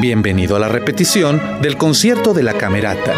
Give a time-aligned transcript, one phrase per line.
[0.00, 3.14] Bienvenido a la repetición del concierto de la Camerata.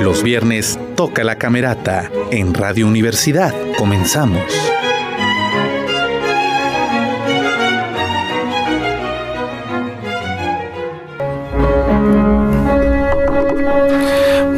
[0.00, 3.52] Los viernes toca la Camerata en Radio Universidad.
[3.76, 4.40] Comenzamos.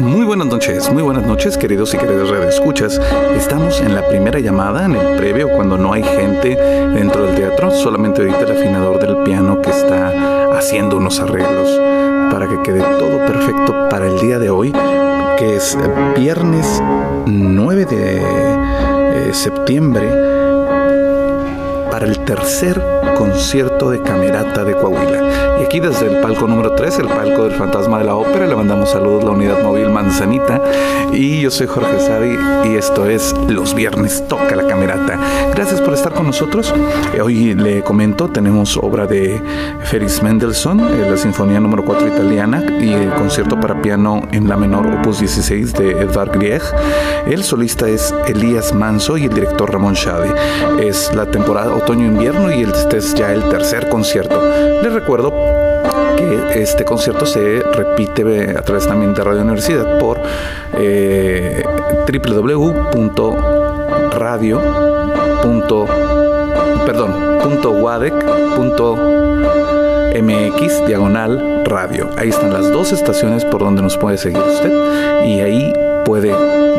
[0.01, 3.01] Muy buenas noches, muy buenas noches, queridos y queridas escuchas.
[3.35, 7.71] Estamos en la primera llamada, en el previo, cuando no hay gente dentro del teatro,
[7.71, 11.69] solamente ahorita el afinador del piano que está haciendo unos arreglos
[12.31, 14.71] para que quede todo perfecto para el día de hoy,
[15.37, 15.77] que es
[16.15, 16.81] viernes
[17.25, 20.09] 9 de eh, septiembre,
[21.91, 22.81] para el tercer
[23.17, 25.59] concierto de Camerata de Coahuila.
[25.59, 28.55] Y aquí desde el palco número 3, el palco del Fantasma de la Ópera, le
[28.55, 30.61] mandamos saludos a la unidad móvil Manzanita.
[31.11, 32.37] Y yo soy Jorge Sadi
[32.69, 35.19] y esto es Los Viernes Toca la Camerata.
[35.53, 36.73] Gracias por estar con nosotros.
[37.13, 39.41] Eh, hoy le comento, tenemos obra de
[39.83, 44.55] Félix Mendelssohn, eh, la Sinfonía número 4 italiana y el concierto para piano en la
[44.55, 46.61] menor opus 16 de Edvard Grieg.
[47.27, 50.33] El solista es Elías Manso y el director Ramón Schade.
[50.79, 54.39] Es la temporada otoño-invierno y este es ya el tercer concierto.
[54.81, 55.31] Les recuerdo
[56.15, 60.19] que este concierto se repite a través también de Radio Universidad por
[60.77, 61.63] eh,
[62.07, 63.31] www.radio.
[66.85, 67.39] perdón,
[70.21, 72.09] .mx diagonal radio.
[72.17, 74.71] Ahí están las dos estaciones por donde nos puede seguir usted
[75.25, 75.73] y ahí
[76.05, 76.31] puede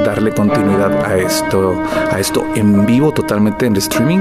[0.05, 1.83] darle continuidad a esto,
[2.13, 4.21] a esto en vivo totalmente en streaming.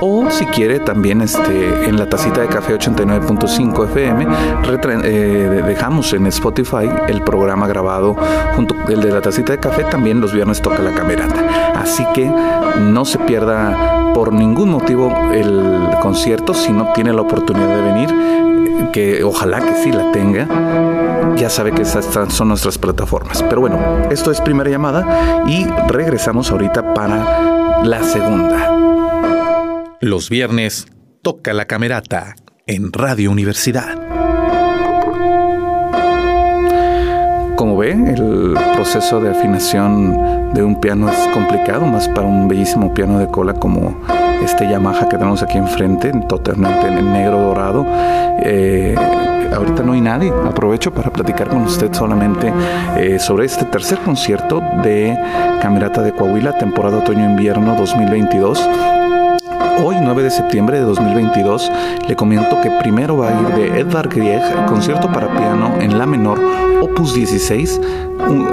[0.00, 4.26] O si quiere también este, en la tacita de café 89.5 FM
[5.04, 8.16] eh, dejamos en Spotify el programa grabado
[8.54, 11.72] junto el de la tacita de café también los viernes toca la camerata.
[11.74, 12.30] Así que
[12.78, 18.34] no se pierda por ningún motivo el concierto si no tiene la oportunidad de venir
[18.92, 20.46] que ojalá que sí la tenga,
[21.36, 23.42] ya sabe que estas son nuestras plataformas.
[23.42, 23.78] Pero bueno,
[24.10, 28.70] esto es primera llamada y regresamos ahorita para la segunda.
[30.00, 30.86] Los viernes
[31.22, 32.34] toca la camerata
[32.66, 33.94] en Radio Universidad.
[37.56, 42.92] Como ve, el proceso de afinación de un piano es complicado, más para un bellísimo
[42.92, 43.96] piano de cola como
[44.44, 47.86] este Yamaha que tenemos aquí enfrente, totalmente en negro dorado.
[48.40, 48.94] Eh,
[49.52, 50.32] ahorita no hay nadie.
[50.46, 52.52] Aprovecho para platicar con usted solamente
[52.96, 55.18] eh, sobre este tercer concierto de
[55.60, 58.68] Camerata de Coahuila, temporada otoño-invierno 2022.
[59.82, 61.70] Hoy, 9 de septiembre de 2022,
[62.08, 66.06] le comento que primero va a ir de Edvard Grieg, concierto para piano en la
[66.06, 66.40] menor,
[66.80, 67.80] opus 16,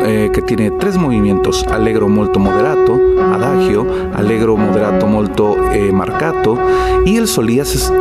[0.04, 3.00] eh, que tiene tres movimientos, allegro molto moderato,
[3.34, 6.58] adagio, allegro moderato molto eh, marcato,
[7.06, 7.92] y el solías,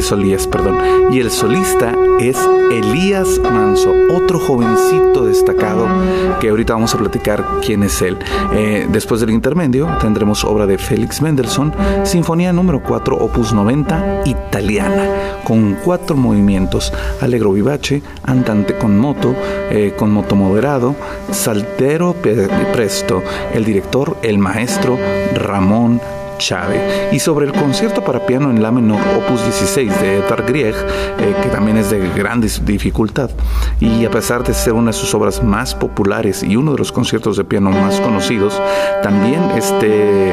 [0.00, 0.78] solías, perdón,
[1.10, 2.36] y el solista es
[2.70, 5.86] Elías Manso, otro jovencito destacado
[6.40, 8.18] que ahorita vamos a platicar quién es él.
[8.52, 11.72] Eh, después del intermedio tendremos obra de Félix Mendelssohn,
[12.04, 19.34] Sinfonía número 4, opus 90, italiana, con cuatro movimientos, allegro vivace, andante con moto,
[19.96, 20.94] con moto moderado,
[21.30, 22.14] Saltero
[22.72, 23.22] Presto,
[23.54, 24.98] el director, el maestro
[25.34, 26.00] Ramón
[26.42, 27.12] Chávez.
[27.12, 31.34] Y sobre el concierto para piano en la menor, opus 16 de Edvard Grieg, eh,
[31.42, 33.30] que también es de gran dificultad,
[33.80, 36.90] y a pesar de ser una de sus obras más populares y uno de los
[36.90, 38.60] conciertos de piano más conocidos,
[39.02, 40.32] también este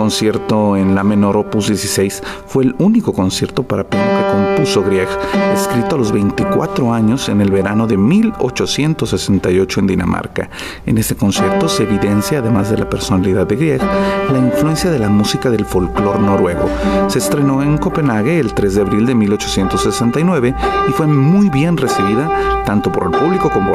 [0.00, 5.08] concierto en la menor opus 16 fue el único concierto para piano que compuso Grieg,
[5.52, 10.48] escrito a los 24 años en el verano de 1868 en Dinamarca.
[10.86, 15.10] En este concierto se evidencia, además de la personalidad de Grieg, la influencia de la
[15.10, 16.68] música del folclore noruego.
[17.08, 20.54] Se estrenó en Copenhague el 3 de abril de 1869
[20.88, 22.28] y fue muy bien recibida
[22.64, 23.74] tanto por el público como,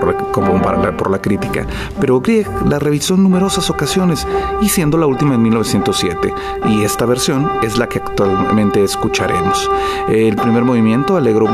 [0.98, 1.66] por la crítica.
[2.00, 4.26] Pero Grieg la revisó en numerosas ocasiones
[4.62, 6.34] y siendo la última en 1907
[6.70, 9.70] y esta versión es la que actualmente escucharemos.
[10.08, 11.48] El primer movimiento, Allegro,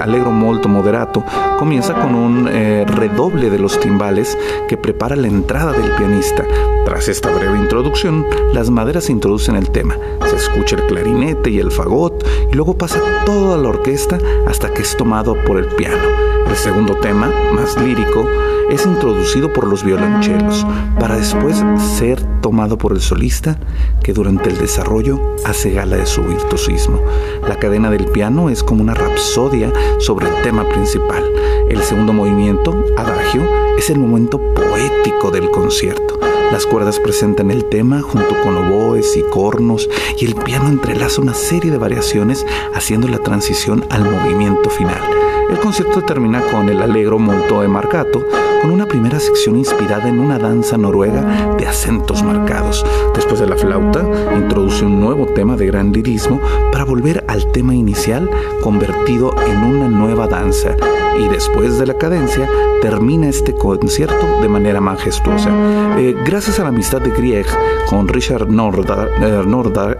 [0.00, 1.24] Allegro Molto Moderato,
[1.58, 4.36] comienza con un eh, redoble de los timbales
[4.68, 6.44] que prepara la entrada del pianista.
[6.84, 9.96] Tras esta breve introducción, las maderas introducen el tema.
[10.28, 14.82] Se escucha el clarinete y el fagot y luego pasa toda la orquesta hasta que
[14.82, 16.02] es tomado por el piano.
[16.48, 18.26] El segundo tema, más lírico,
[18.70, 20.66] es introducido por los violonchelos
[20.98, 21.62] para después
[21.98, 23.58] ser tomado por el solista
[24.02, 27.00] que durante el desarrollo hace gala de su virtuosismo.
[27.46, 31.24] La cadena del piano es como una rapsodia sobre el tema principal.
[31.68, 33.42] El segundo movimiento, adagio,
[33.76, 36.29] es el momento poético del concierto.
[36.50, 39.88] Las cuerdas presentan el tema junto con oboes y cornos
[40.18, 42.44] y el piano entrelaza una serie de variaciones
[42.74, 45.00] haciendo la transición al movimiento final.
[45.48, 48.24] El concierto termina con el Allegro molto e marcato,
[48.60, 52.84] con una primera sección inspirada en una danza noruega de acentos marcados.
[53.14, 54.04] Después de la flauta,
[54.36, 56.40] introduce un nuevo tema de gran lirismo
[56.72, 58.28] para volver al tema inicial
[58.62, 60.76] convertido en una nueva danza.
[61.18, 62.48] Y después de la cadencia,
[62.80, 65.50] termina este concierto de manera majestuosa.
[65.98, 67.46] Eh, gracias a la amistad de Grieg
[67.88, 69.44] con Richard eh,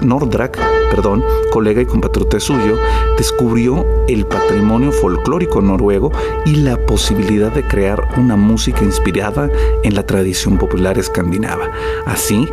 [0.00, 0.58] Nordrak,
[0.90, 2.76] perdón, colega y compatriota suyo,
[3.16, 6.10] descubrió el patrimonio folclórico noruego
[6.46, 9.48] y la posibilidad de crear una música inspirada
[9.84, 11.70] en la tradición popular escandinava.
[12.06, 12.48] Así,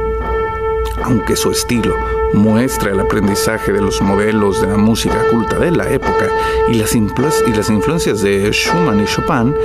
[1.04, 1.96] aunque su estilo
[2.34, 6.30] muestra el aprendizaje de los modelos de la música culta de la época
[6.70, 9.56] y las, y las influencias de Schumann y Chopin,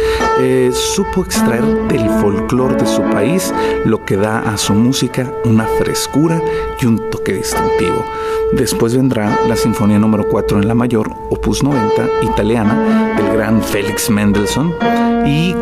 [0.40, 3.52] eh, supo extraer del folclore de su país
[3.84, 6.40] lo que da a su música una frescura
[6.80, 8.04] y un toque distintivo.
[8.52, 14.10] Después vendrá la Sinfonía número 4 en la mayor, opus 90, italiana, del gran Félix
[14.10, 14.74] Mendelssohn,
[15.26, 15.54] y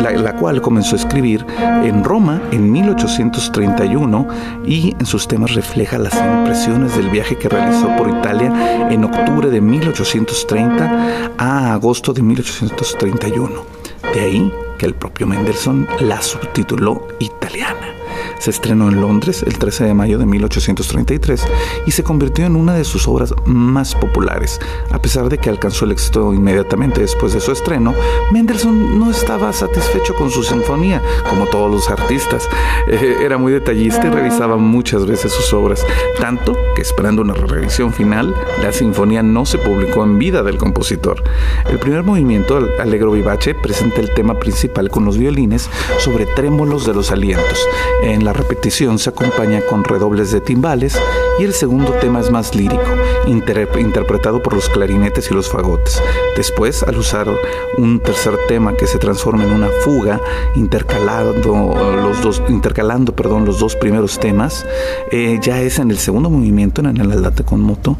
[0.00, 1.44] la, cual comenzó a escribir
[1.82, 4.28] en Roma en 1831
[4.64, 9.48] y en sus temas refleja las impresiones del viaje que realizó por Italia en octubre
[9.48, 13.64] de 1830 a agosto de 1831.
[14.12, 17.94] De ahí que el propio Mendelssohn la subtituló Italiana.
[18.38, 21.42] Se estrenó en Londres el 13 de mayo de 1833
[21.86, 24.60] y se convirtió en una de sus obras más populares.
[24.90, 27.94] A pesar de que alcanzó el éxito inmediatamente después de su estreno,
[28.32, 32.48] Mendelssohn no estaba satisfecho con su sinfonía, como todos los artistas.
[32.88, 35.84] Eh, era muy detallista y revisaba muchas veces sus obras,
[36.18, 41.22] tanto que esperando una revisión final, la sinfonía no se publicó en vida del compositor.
[41.68, 45.68] El primer movimiento, Allegro Vivace, presenta el tema principal con los violines
[45.98, 47.58] sobre trémolos de los alientos.
[48.02, 50.98] En la repetición se acompaña con redobles de timbales
[51.38, 52.82] y el segundo tema es más lírico,
[53.26, 56.02] interpretado por los clarinetes y los fagotes.
[56.36, 57.28] Después, al usar
[57.76, 60.20] un tercer tema que se transforma en una fuga,
[60.56, 64.66] intercalando los dos, intercalando, perdón, los dos primeros temas,
[65.10, 67.96] eh, ya es en el segundo movimiento, en el Aldate con moto,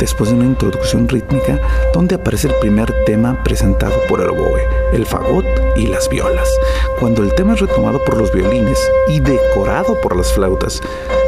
[0.00, 1.60] después de una introducción rítmica
[1.92, 4.62] donde aparece el primer tema presentado por el oboe,
[4.92, 5.44] el fagot
[5.76, 6.48] y las violas.
[7.00, 8.78] Cuando el tema es retomado por los violines
[9.08, 10.80] y decorado por las flautas,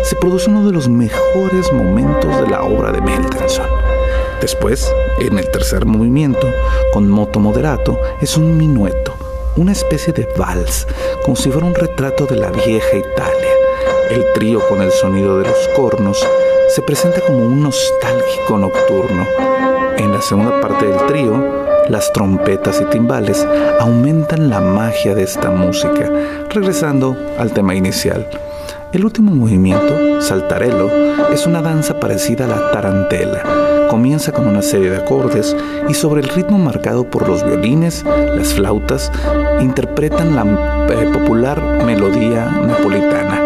[0.04, 3.66] se produce uno de los mejores momentos de la obra de Mendelssohn.
[4.40, 6.46] Después, en el tercer movimiento,
[6.92, 9.14] con moto moderato, es un minueto,
[9.56, 10.86] una especie de vals,
[11.24, 13.50] como si fuera un retrato de la vieja Italia.
[14.10, 16.18] El trío con el sonido de los cornos
[16.74, 19.26] se presenta como un nostálgico nocturno.
[19.96, 23.46] En la segunda parte del trío, las trompetas y timbales
[23.80, 26.10] aumentan la magia de esta música,
[26.50, 28.26] regresando al tema inicial.
[28.92, 30.90] El último movimiento, Saltarello,
[31.32, 33.86] es una danza parecida a la tarantela.
[33.88, 35.56] Comienza con una serie de acordes
[35.88, 39.12] y sobre el ritmo marcado por los violines, las flautas,
[39.60, 43.39] interpretan la eh, popular melodía napolitana.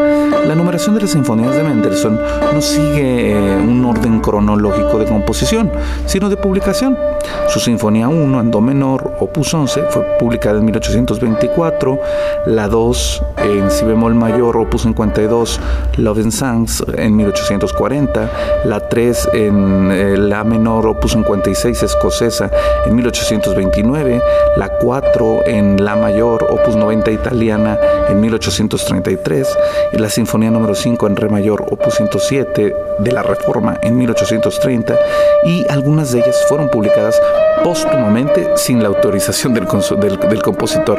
[0.47, 2.21] La numeración de las sinfonías de Mendelssohn
[2.53, 5.73] no sigue eh, un orden cronológico de composición,
[6.05, 6.99] sino de publicación.
[7.49, 11.99] Su Sinfonía 1 en Do menor, opus 11, fue publicada en 1824,
[12.47, 15.61] la 2 en Si bemol mayor, opus 52,
[15.97, 18.31] Love and Songs en 1840,
[18.67, 22.51] la 3 en eh, La menor, opus 56, escocesa
[22.85, 24.21] en 1829,
[24.59, 27.79] la 4 en La mayor, opus 90, italiana
[28.11, 29.59] en 1833,
[29.93, 33.97] y la Sinfonía Sinfonía número 5 en Re mayor, opus 107 de la Reforma en
[33.97, 34.99] 1830
[35.45, 37.23] y algunas de ellas fueron publicadas
[37.63, 40.99] póstumamente sin la autorización del, del, compositor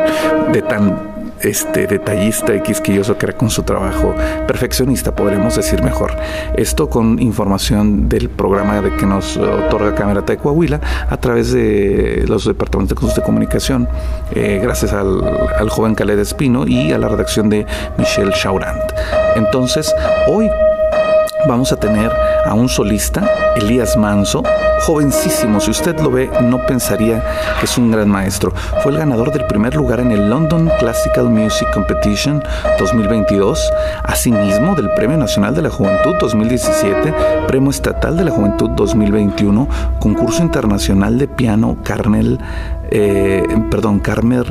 [0.53, 4.15] de tan este detallista y quisquilloso que era con su trabajo
[4.47, 6.15] perfeccionista, podremos decir mejor.
[6.55, 12.23] Esto con información del programa de que nos otorga Cámara de Coahuila a través de
[12.25, 13.89] los departamentos de comunicación,
[14.33, 15.21] eh, gracias al,
[15.59, 17.65] al joven Caled Espino y a la redacción de
[17.97, 19.24] Michelle Chaurant.
[19.35, 19.93] Entonces,
[20.27, 20.49] hoy
[21.47, 22.11] vamos a tener
[22.45, 24.43] a un solista, Elías Manso,
[24.81, 25.59] jovencísimo.
[25.59, 27.23] Si usted lo ve, no pensaría
[27.59, 28.53] que es un gran maestro.
[28.81, 32.43] Fue el ganador del primer lugar en el London Classical Music Competition
[32.79, 33.59] 2022,
[34.03, 37.13] asimismo del Premio Nacional de la Juventud 2017,
[37.47, 39.67] Premio Estatal de la Juventud 2021,
[39.99, 42.39] Concurso Internacional de Piano Carmel,
[42.91, 44.45] eh, perdón, Carmel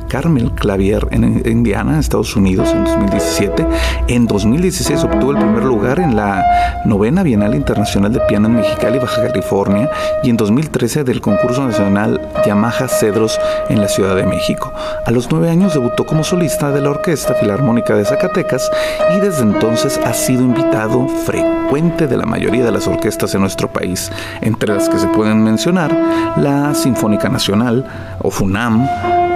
[0.00, 3.66] Carmel Clavier en Indiana, Estados Unidos, en 2017.
[4.08, 6.44] En 2016 obtuvo el primer lugar en la
[6.84, 9.90] novena Bienal Internacional de Piano en Mexicali, Baja California,
[10.22, 14.72] y en 2013 del concurso nacional Yamaha Cedros en la Ciudad de México.
[15.04, 18.70] A los nueve años debutó como solista de la Orquesta Filarmónica de Zacatecas
[19.16, 23.68] y desde entonces ha sido invitado frecuente de la mayoría de las orquestas en nuestro
[23.68, 25.90] país, entre las que se pueden mencionar
[26.36, 27.84] la Sinfónica Nacional
[28.20, 28.86] o FUNAM,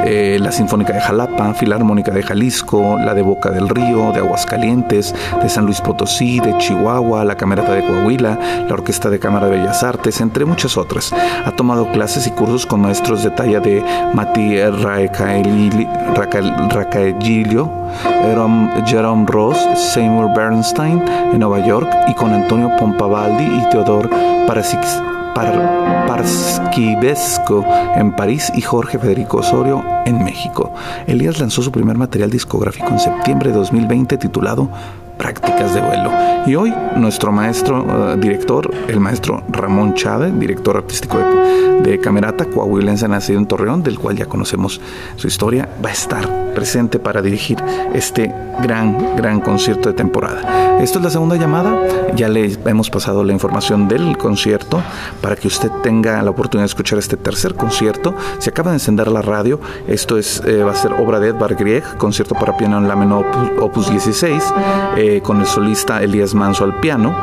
[0.08, 5.12] eh, la Sinfónica de Jalapa, Filarmónica de Jalisco, la de Boca del Río, de Aguascalientes,
[5.42, 9.58] de San Luis Potosí, de Chihuahua, la Camerata de Coahuila, la Orquesta de Cámara de
[9.58, 11.12] Bellas Artes, entre muchas otras.
[11.12, 13.82] Ha tomado clases y cursos con maestros de talla de
[14.14, 14.60] Mati
[16.70, 17.72] Racaegilio,
[18.86, 24.08] Jerome Ross, Seymour Bernstein en Nueva York y con Antonio Pompavaldi y Teodor
[24.46, 25.02] Parasix
[26.06, 27.62] Parskivesco
[27.94, 30.72] en París y Jorge Federico Osorio en México.
[31.06, 34.70] Elías lanzó su primer material discográfico en septiembre de 2020 titulado
[35.16, 36.10] prácticas de vuelo.
[36.46, 41.18] Y hoy nuestro maestro eh, director, el maestro Ramón Chávez, director artístico
[41.82, 44.80] de, Camerata, coahuilense nacido en Torreón, del cual ya conocemos
[45.16, 47.58] su historia, va a estar presente para dirigir
[47.94, 48.32] este
[48.62, 50.80] gran, gran concierto de temporada.
[50.80, 51.76] Esto es la segunda llamada,
[52.14, 54.82] ya le hemos pasado la información del concierto
[55.20, 58.14] para que usted tenga la oportunidad de escuchar este tercer concierto.
[58.38, 61.56] Se acaba de encender la radio, esto es, eh, va a ser obra de Edvard
[61.56, 63.26] Grieg, concierto para piano en la menor
[63.60, 64.42] opus 16.
[64.96, 67.14] Eh, con el solista Elías Manso al piano.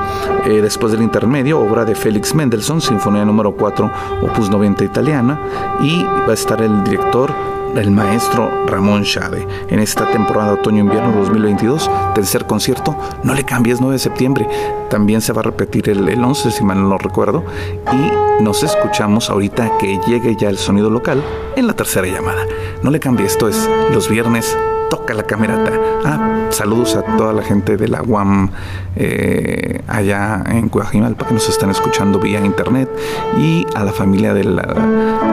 [0.45, 5.39] Eh, después del intermedio, obra de Félix Mendelssohn, Sinfonía número 4, opus 90 italiana.
[5.81, 7.31] Y va a estar el director
[7.75, 13.93] el maestro Ramón Chade en esta temporada otoño-invierno 2022, tercer concierto, no le cambies 9
[13.93, 14.47] de septiembre,
[14.89, 17.43] también se va a repetir el, el 11 si mal no recuerdo
[17.91, 21.23] y nos escuchamos ahorita que llegue ya el sonido local
[21.55, 22.45] en la tercera llamada.
[22.83, 24.55] No le cambie, esto es los viernes
[24.93, 25.71] toca la camerata.
[26.05, 28.51] Ah, saludos a toda la gente de la UAM
[28.95, 32.87] eh, allá en Cuajimalpa que nos están escuchando vía internet
[33.35, 34.61] y a la familia del,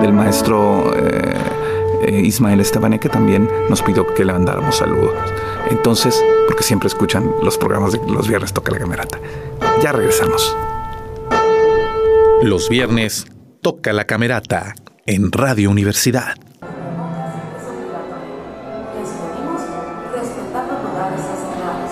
[0.00, 1.34] del maestro eh,
[2.06, 5.12] eh, Ismael Estebané que también nos pidió que le mandáramos saludos.
[5.68, 9.18] Entonces, porque siempre escuchan los programas de los viernes toca la camerata.
[9.82, 10.56] Ya regresamos.
[12.42, 13.26] Los viernes
[13.60, 14.74] toca la camerata
[15.04, 16.34] en Radio Universidad.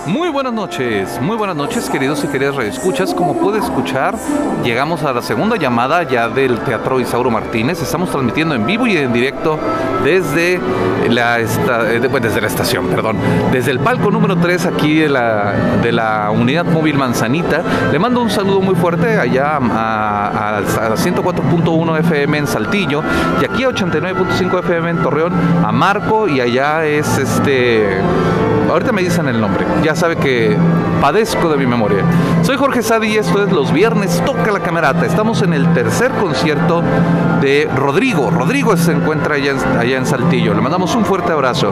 [0.05, 3.13] Muy buenas noches, muy buenas noches queridos y queridas radioescuchas.
[3.13, 4.15] Como puede escuchar,
[4.63, 7.81] llegamos a la segunda llamada ya del Teatro Isauro Martínez.
[7.81, 9.59] Estamos transmitiendo en vivo y en directo
[10.03, 10.59] desde
[11.09, 11.45] la, eh,
[12.21, 13.17] desde la estación, perdón,
[13.51, 17.61] desde el palco número 3 aquí de la, de la unidad móvil Manzanita.
[17.91, 20.61] Le mando un saludo muy fuerte allá a
[20.95, 23.03] 104.1 FM en Saltillo
[23.41, 27.99] y aquí a 89.5 FM en Torreón, a Marco y allá es este
[28.69, 30.57] ahorita me dicen el nombre, ya sabe que
[31.01, 32.03] padezco de mi memoria.
[32.43, 35.05] Soy Jorge Sadi y esto es Los Viernes Toca la Camerata.
[35.05, 36.83] Estamos en el tercer concierto
[37.41, 38.29] de Rodrigo.
[38.29, 40.53] Rodrigo se encuentra allá en, Saltillo.
[40.53, 41.71] Le mandamos un fuerte abrazo.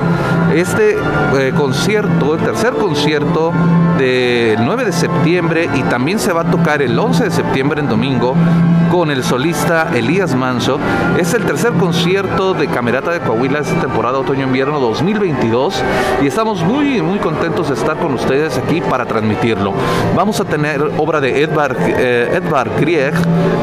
[0.54, 0.98] Este
[1.38, 3.52] eh, concierto, el tercer concierto
[3.98, 7.90] del 9 de septiembre y también se va a tocar el 11 de septiembre en
[7.90, 8.36] domingo
[8.92, 10.80] con el solista Elías Manso.
[11.18, 15.84] Es el tercer concierto de Camerata de Coahuila esta temporada otoño-invierno 2022
[16.22, 19.74] y estamos muy, muy contentos de estar con ustedes aquí para transmitirlo.
[20.16, 23.14] Vamos a tener obra de Edvard, eh, Edvard Grieg,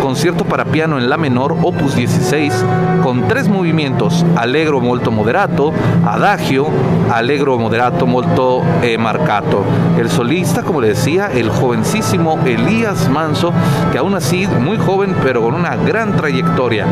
[0.03, 2.65] concierto para piano en la menor, opus 16,
[3.03, 5.73] con tres movimientos, allegro molto moderato,
[6.05, 6.67] adagio,
[7.11, 9.65] allegro moderato molto eh, marcato.
[9.99, 13.53] El solista, como le decía, el jovencísimo Elías Manso,
[13.91, 16.87] que aún así muy joven pero con una gran trayectoria.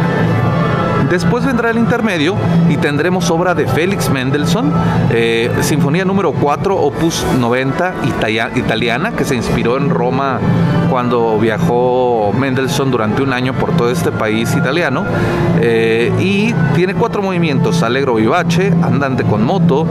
[1.12, 2.37] Después vendrá el intermedio
[2.71, 4.73] y tendremos obra de Félix Mendelssohn,
[5.11, 7.97] eh, Sinfonía número 4, opus 90
[8.57, 10.40] italiana, que se inspiró en Roma
[10.88, 15.04] cuando viajó Mendelssohn durante un año por todo este país italiano.
[15.61, 19.87] Eh, y tiene cuatro movimientos, Allegro Vivace, Andante con moto,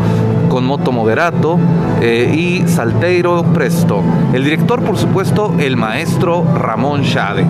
[0.49, 1.59] con moto moderato
[2.01, 4.01] eh, y Salteiro Presto.
[4.33, 7.45] El director, por supuesto, el maestro Ramón Schade.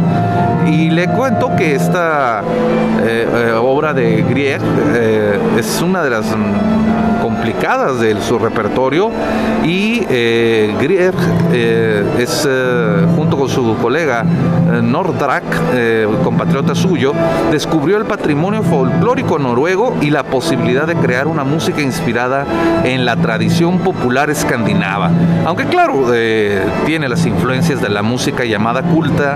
[0.68, 2.44] Y le cuento que esta
[3.62, 4.62] obra de Grieg
[4.96, 7.01] eh, es una de las mm,
[7.32, 9.10] complicadas de su repertorio
[9.64, 11.14] y eh, Grieg
[11.54, 12.48] eh, es
[13.16, 15.44] junto con su colega Nordrak,
[16.24, 17.14] compatriota suyo,
[17.52, 22.46] descubrió el patrimonio folclórico noruego y la posibilidad de crear una música inspirada
[22.84, 25.12] en la tradición popular escandinava.
[25.46, 26.06] Aunque claro,
[26.86, 29.36] tiene las influencias de la música llamada culta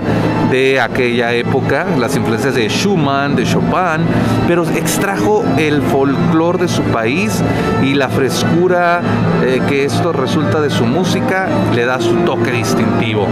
[0.50, 4.06] de aquella época, las influencias de Schumann, de Chopin,
[4.46, 7.42] pero extrajo el folclore de su país
[7.82, 9.00] y la frescura
[9.44, 13.26] eh, que esto resulta de su música le da su toque distintivo.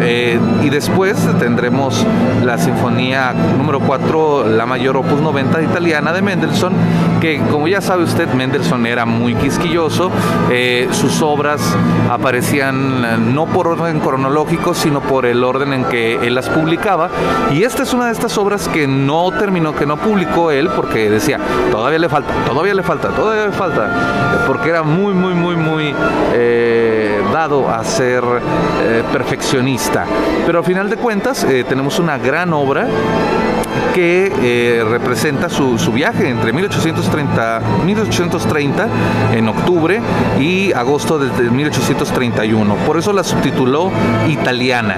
[0.00, 2.04] Eh, y después tendremos
[2.44, 6.72] la sinfonía número 4, la mayor opus 90 italiana de Mendelssohn,
[7.20, 10.10] que como ya sabe usted, Mendelssohn era muy quisquilloso,
[10.50, 11.60] eh, sus obras
[12.10, 17.10] aparecían no por orden cronológico, sino por el orden en que él las publicaba.
[17.52, 21.10] Y esta es una de estas obras que no terminó, que no publicó él, porque
[21.10, 21.38] decía,
[21.70, 23.91] todavía le falta, todavía le falta, todavía le falta,
[24.46, 25.94] porque era muy, muy, muy, muy
[26.32, 28.22] eh, dado a ser
[28.82, 30.04] eh, perfeccionista.
[30.46, 32.86] Pero al final de cuentas tenemos una gran obra
[33.94, 38.88] que eh, representa su, viaje entre 1830, 1830
[39.34, 40.00] en octubre
[40.40, 42.74] y agosto de 1831.
[42.86, 43.90] Por eso la subtituló
[44.28, 44.96] Italiana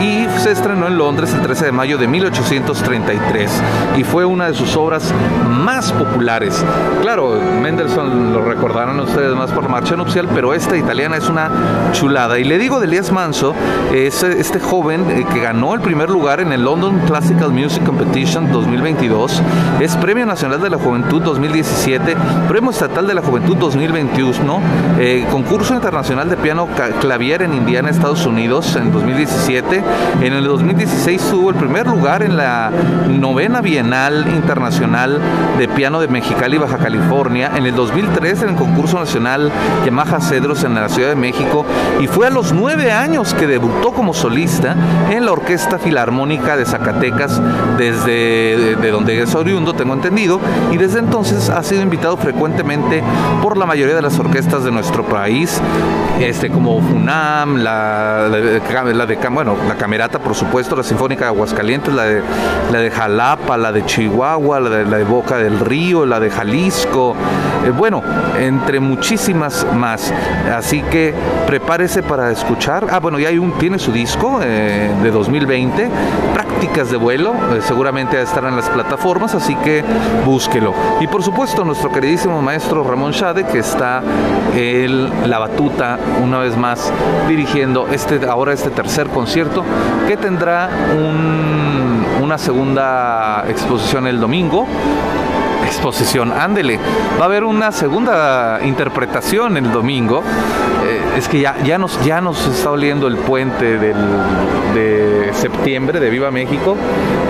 [0.00, 3.50] y se estrenó en Londres el 13 de mayo de 1833
[3.96, 5.12] y fue una de sus obras
[5.48, 6.64] más populares.
[7.02, 12.38] Claro, Mendelssohn lo recordarán ustedes más por marcha nupcial, pero esta italiana es una chulada.
[12.38, 13.54] Y le digo de Elias Manso,
[13.92, 18.25] es este joven eh, que ganó el primer lugar en el London Classical Music Competition
[18.34, 19.40] 2022,
[19.80, 22.16] es Premio Nacional de la Juventud 2017,
[22.48, 24.60] Premio Estatal de la Juventud 2021,
[24.98, 26.68] eh, Concurso Internacional de Piano
[27.00, 29.82] Clavier en Indiana, Estados Unidos en 2017.
[30.22, 32.72] En el 2016 tuvo el primer lugar en la
[33.08, 35.20] novena Bienal Internacional
[35.56, 37.52] de Piano de Mexicali, Baja California.
[37.54, 39.52] En el 2003 en el Concurso Nacional
[39.84, 41.64] Yamaha Cedros en la Ciudad de México
[42.00, 44.74] y fue a los nueve años que debutó como solista
[45.10, 47.40] en la Orquesta Filarmónica de Zacatecas
[47.78, 50.40] desde de, donde es oriundo, tengo entendido,
[50.72, 53.02] y desde entonces ha sido invitado frecuentemente
[53.42, 55.60] por la mayoría de las orquestas de nuestro país,
[56.20, 61.92] este, como FUNAM, la, la, de, bueno, la Camerata, por supuesto, la Sinfónica de Aguascalientes,
[61.92, 62.22] la de,
[62.72, 66.30] la de Jalapa, la de Chihuahua, la de, la de Boca del Río, la de
[66.30, 67.14] Jalisco,
[67.66, 68.02] eh, bueno,
[68.38, 70.12] entre muchísimas más.
[70.54, 71.14] Así que
[71.46, 72.86] prepárese para escuchar.
[72.90, 75.88] Ah, bueno, ya hay un, tiene su disco eh, de 2020,
[76.32, 79.84] Prácticas de vuelo, eh, seguramente estar en las plataformas, así que
[80.24, 80.74] búsquelo.
[81.00, 84.02] Y por supuesto, nuestro queridísimo maestro Ramón Shade, que está
[84.54, 86.92] en la batuta una vez más
[87.28, 89.64] dirigiendo este, ahora este tercer concierto,
[90.06, 90.68] que tendrá
[92.22, 94.66] una segunda exposición el domingo
[95.66, 96.32] exposición.
[96.32, 96.78] Ándele,
[97.18, 100.22] va a haber una segunda interpretación el domingo.
[100.86, 103.96] Eh, es que ya, ya, nos, ya nos está oliendo el puente del,
[104.74, 106.76] de septiembre de Viva México.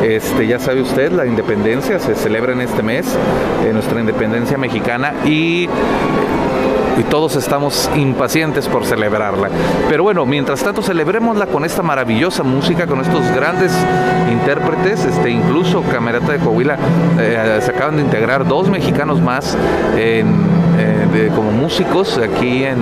[0.02, 3.06] Este, ya sabe usted, la independencia se celebra en este mes,
[3.64, 5.68] eh, nuestra independencia mexicana y
[6.98, 9.50] y todos estamos impacientes por celebrarla.
[9.88, 13.72] Pero bueno, mientras tanto celebrémosla con esta maravillosa música, con estos grandes
[14.30, 16.78] intérpretes, este, incluso Camerata de Coahuila
[17.18, 19.56] eh, se acaban de integrar dos mexicanos más
[19.96, 22.78] en eh, como músicos aquí en,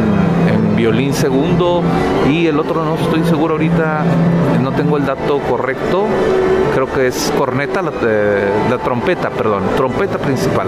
[0.74, 1.82] violín segundo
[2.28, 4.04] y el otro no estoy seguro ahorita,
[4.60, 6.06] no tengo el dato correcto,
[6.74, 8.50] creo que es corneta, la, eh,
[8.82, 10.66] trompeta, perdón, trompeta principal.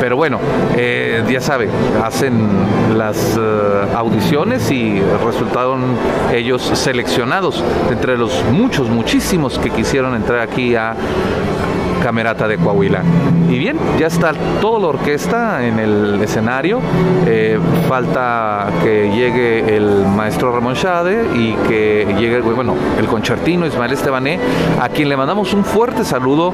[0.00, 0.38] Pero bueno,
[0.76, 1.68] eh, ya sabe,
[2.02, 2.48] hacen
[2.96, 3.38] las
[3.94, 5.96] audiciones y resultaron
[6.32, 10.96] ellos seleccionados entre los muchos, muchísimos que quisieron entrar aquí a
[12.02, 13.02] Camerata de Coahuila.
[13.48, 16.80] Y bien, ya está toda la orquesta en el escenario.
[17.26, 17.58] Eh,
[17.88, 24.38] falta que llegue el maestro Ramón Shade y que llegue bueno, el concertino Ismael Estebané,
[24.80, 26.52] a quien le mandamos un fuerte saludo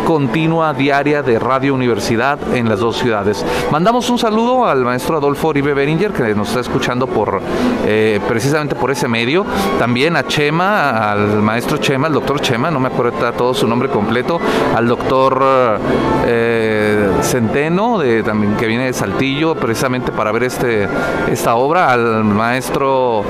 [0.06, 3.45] continua diaria de Radio Universidad en las dos ciudades.
[3.71, 7.41] Mandamos un saludo al maestro Adolfo Oribe Beringer, que nos está escuchando por
[7.86, 9.45] eh, precisamente por ese medio.
[9.80, 13.89] También a Chema, al maestro Chema, al doctor Chema, no me acuerdo todo su nombre
[13.89, 14.39] completo,
[14.76, 15.43] al doctor
[16.26, 20.88] eh, Centeno, que viene de Saltillo, precisamente para ver este,
[21.32, 23.23] esta obra, al maestro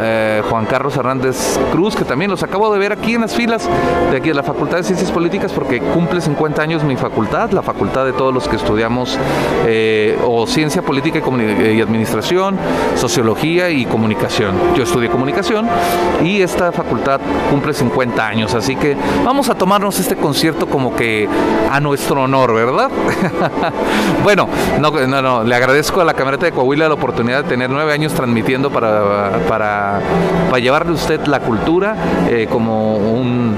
[0.00, 3.68] eh, Juan Carlos Hernández Cruz, que también los acabo de ver aquí en las filas
[4.10, 7.62] de aquí de la Facultad de Ciencias Políticas, porque cumple 50 años mi facultad, la
[7.62, 9.18] facultad de todos los que estudiamos
[9.66, 12.56] eh, o ciencia política y, administración,
[12.96, 14.54] sociología y comunicación.
[14.76, 15.68] Yo estudié comunicación
[16.22, 21.28] y esta facultad cumple 50 años, así que vamos a tomarnos este concierto como que
[21.70, 22.90] a nuestro honor, ¿verdad?
[24.22, 24.48] bueno,
[24.80, 27.92] no, no, no, le agradezco a la Camerata de Coahuila la oportunidad de tener nueve
[27.92, 30.00] años transmitiendo para, para,
[30.48, 31.96] para llevarle a usted la cultura
[32.28, 33.56] eh, como un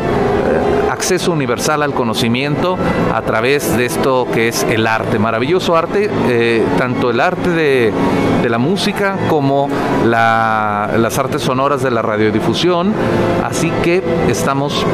[1.03, 2.79] acceso universal al conocimiento
[3.13, 7.93] a través de esto que es el arte, maravilloso arte, eh, tanto el arte de,
[8.49, 9.69] la música como
[10.05, 12.93] las artes sonoras de la radiodifusión,
[13.43, 14.87] así que estamos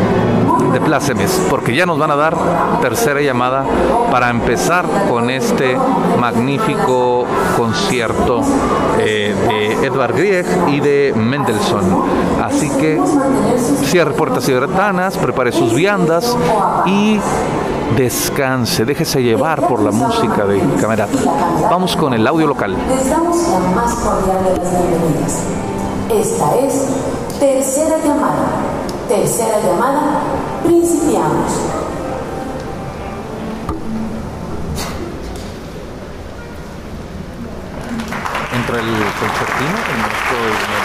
[0.81, 2.37] plácemes, porque ya nos van a dar
[2.81, 3.65] tercera llamada
[4.11, 5.77] para empezar con este
[6.19, 8.43] magnífico concierto
[8.99, 11.85] eh, de Edvard Grieg y de Mendelssohn.
[12.43, 13.01] Así que
[13.85, 16.37] cierre puertas y ventanas, prepare sus viandas
[16.87, 17.21] y
[17.97, 21.19] descanse, déjese llevar por la música de Camerata.
[21.71, 22.77] Vamos con el audio local.
[22.89, 25.43] Les damos la más cordial de las bienvenidas.
[26.11, 26.87] Esta es
[27.39, 28.49] tercera llamada.
[29.09, 30.21] Tercera llamada,
[30.65, 31.53] principiamos.
[38.55, 38.91] Entra el
[39.21, 40.79] concertino, el maestro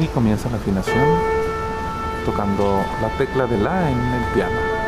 [0.00, 1.38] y comienza la afinación
[2.24, 4.78] tocando la tecla de la en el piano.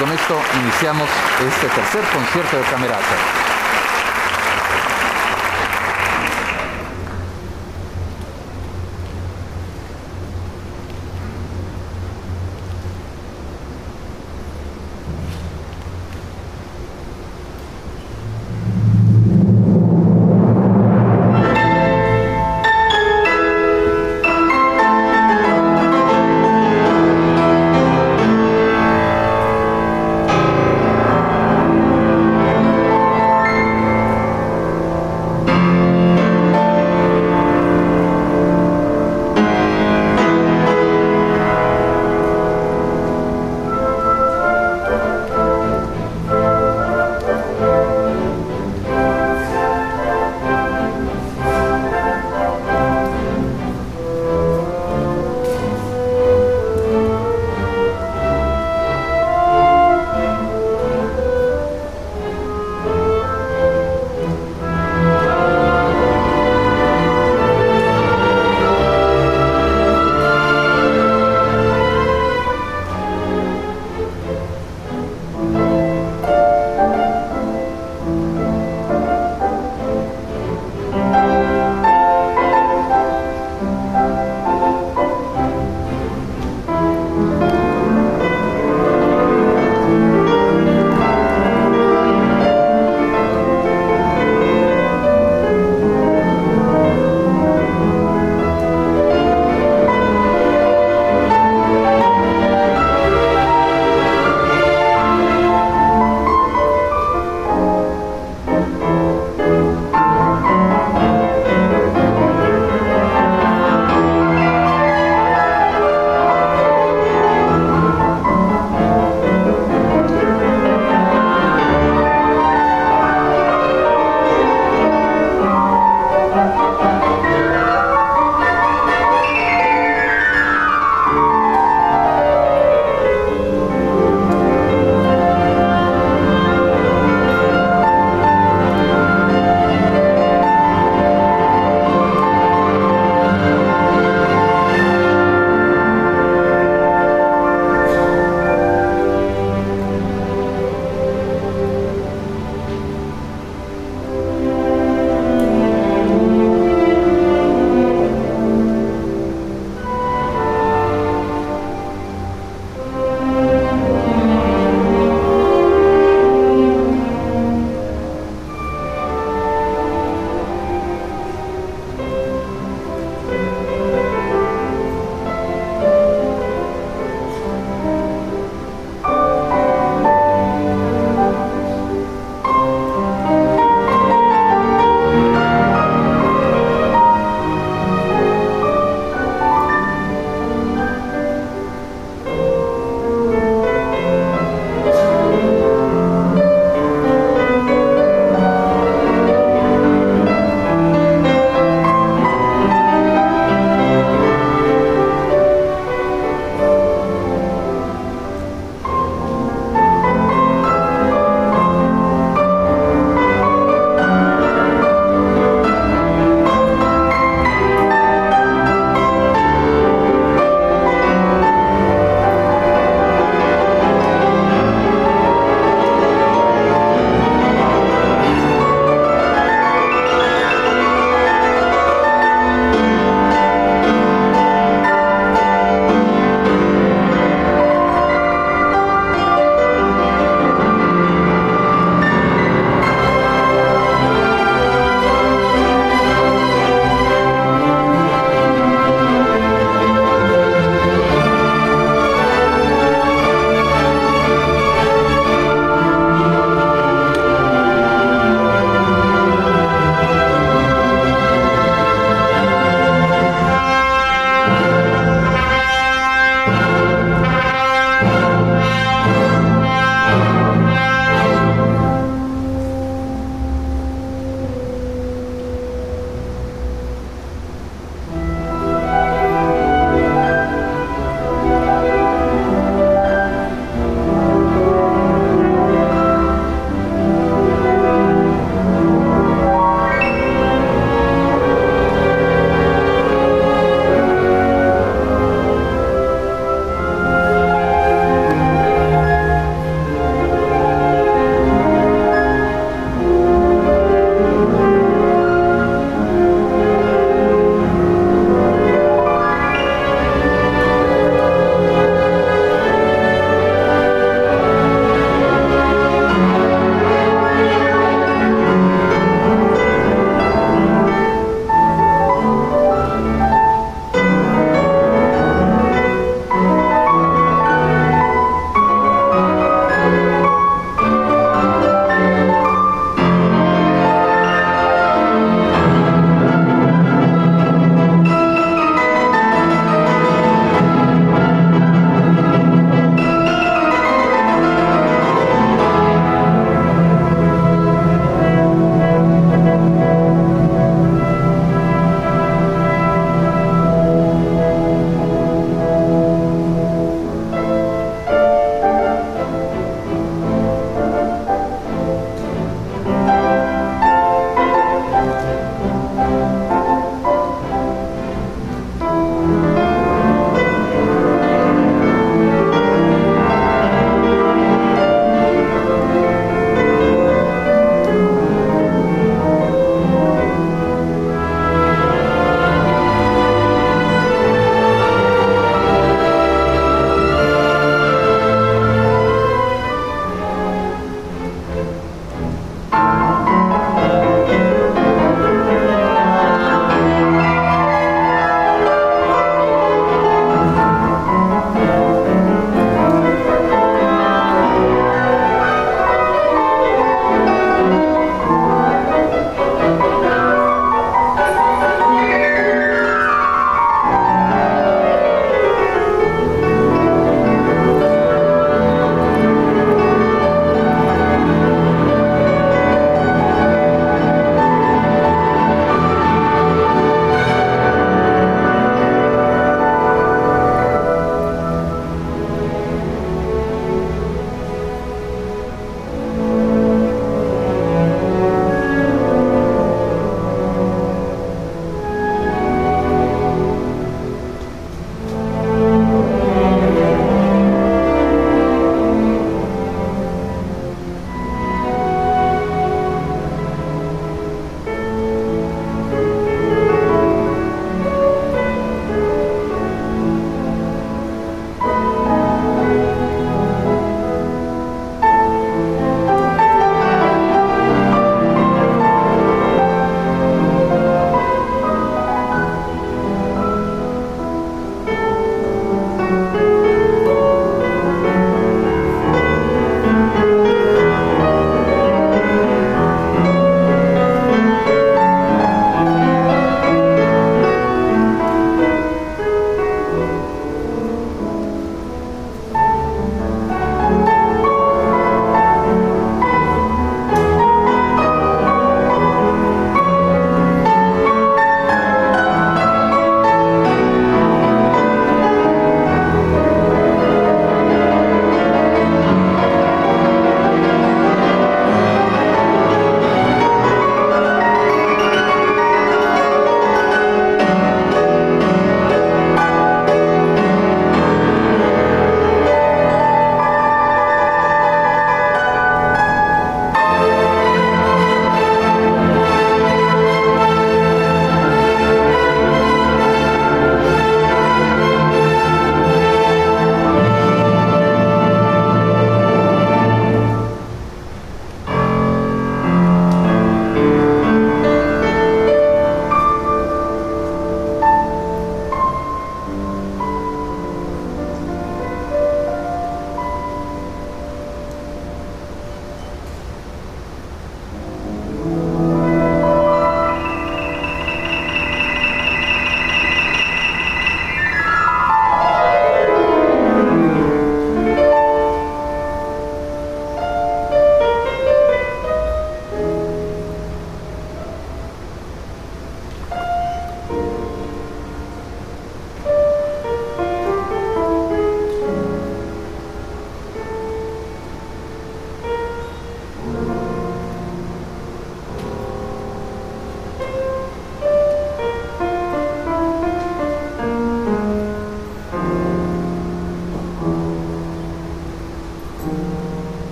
[0.00, 1.08] Con esto iniciamos
[1.46, 3.49] este tercer concierto de Camerata.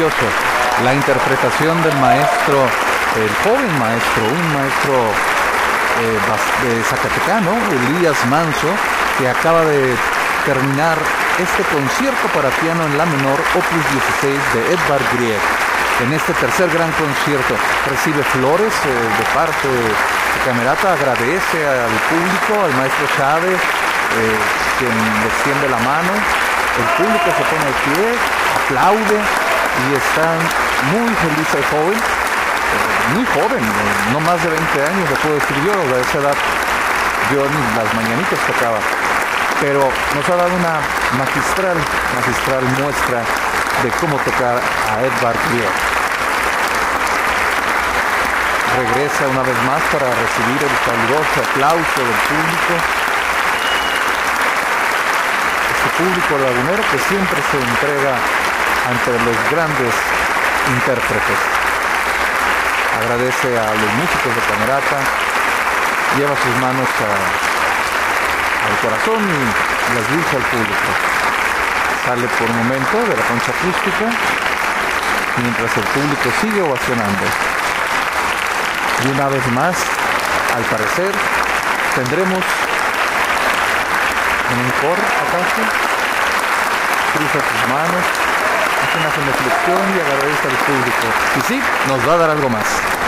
[0.00, 2.56] La interpretación del maestro,
[3.20, 4.96] el joven maestro, un maestro
[6.00, 8.72] eh, zacatecano, Elías Manso,
[9.18, 9.92] que acaba de
[10.46, 10.96] terminar
[11.36, 13.84] este concierto para piano en la menor, opus
[14.24, 15.42] 16 de Edvard Grieg.
[16.00, 17.52] En este tercer gran concierto
[17.92, 19.84] recibe flores eh, de parte de
[20.48, 24.38] Camerata, agradece al público, al maestro Chávez, eh,
[24.80, 26.12] quien le extiende la mano.
[26.16, 28.16] El público se pone de pie,
[28.64, 29.39] aplaude
[29.88, 30.36] y está
[30.92, 33.64] muy feliz el joven, eh, muy joven,
[34.12, 36.36] no más de 20 años, le puedo decir yo, a esa edad
[37.32, 38.78] yo las mañanitas tocaba
[39.60, 39.80] pero
[40.16, 40.80] nos ha dado una
[41.18, 41.76] magistral,
[42.16, 43.20] magistral muestra
[43.84, 45.68] de cómo tocar a Edvard Grieg.
[48.80, 52.72] Regresa una vez más para recibir el caluroso aplauso del público.
[55.76, 58.16] Este público lagunero que siempre se entrega
[58.88, 59.94] ante los grandes
[60.68, 61.40] intérpretes.
[63.00, 64.98] Agradece a los músicos de Camerata,
[66.16, 66.88] lleva sus manos
[68.60, 70.88] al corazón y las dirige al público.
[72.04, 74.06] Sale por un momento de la concha acústica
[75.36, 77.24] mientras el público sigue ovacionando.
[79.04, 79.76] Y una vez más,
[80.54, 81.12] al parecer,
[81.94, 82.44] tendremos
[84.50, 85.62] en un coro acaso,
[87.14, 88.29] cruza sus manos,
[88.98, 91.06] una genuflexión y agradece al público.
[91.36, 92.99] Y sí, nos va a dar algo más.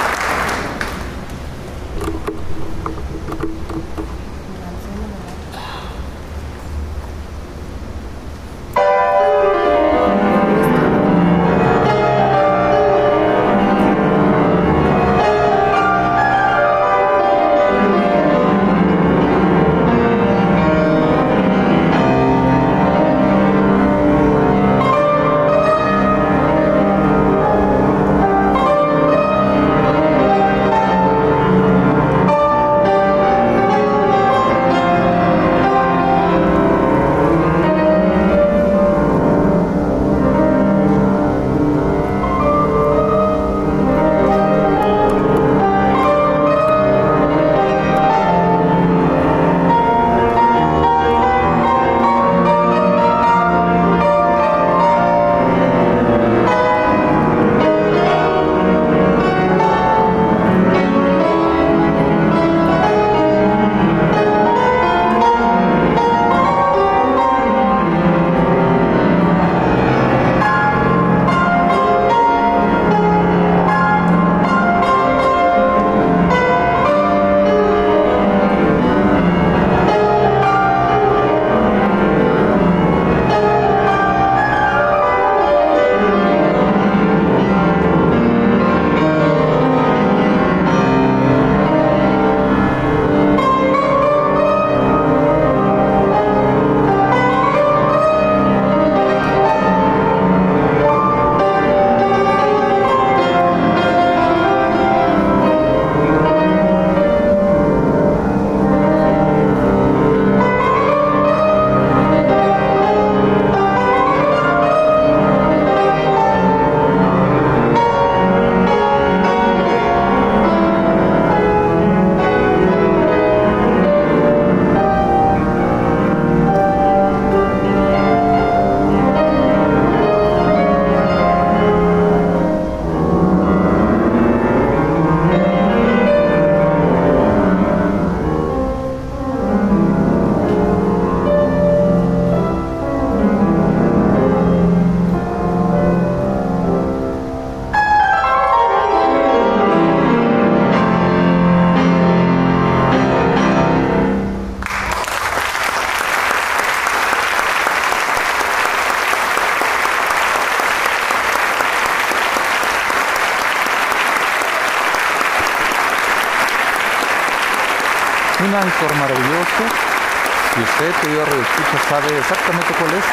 [170.82, 173.06] Usted, querido escucha, sabe exactamente cuál es,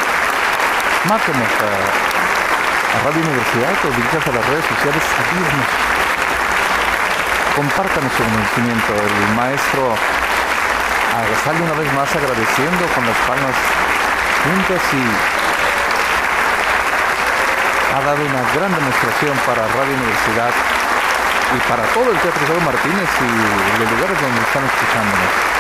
[1.06, 1.70] mátenos a,
[3.06, 5.70] Radio Universidad, o dirijas a las redes sociales, ayúdenos.
[7.56, 8.92] Compártanos su conocimiento.
[8.98, 9.94] El maestro
[11.46, 13.56] sale una vez más agradeciendo con las palmas
[14.42, 15.04] juntas y
[17.94, 23.10] ha dado una gran demostración para Radio Universidad y para todo el Teatro Isabel Martínez
[23.22, 23.30] y
[23.78, 25.59] los lugares donde están escuchándonos.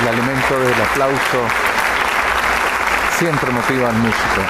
[0.00, 1.38] El alimento del aplauso
[3.18, 4.42] siempre motiva al músico.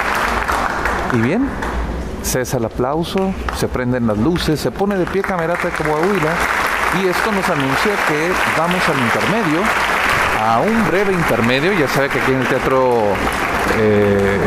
[1.14, 1.49] Y bien,
[2.22, 6.32] cesa el aplauso, se prenden las luces, se pone de pie Camerata de Coahuila
[7.01, 9.61] y esto nos anuncia que vamos al intermedio,
[10.44, 13.03] a un breve intermedio, ya sabe que aquí en el teatro...
[13.78, 14.38] Eh,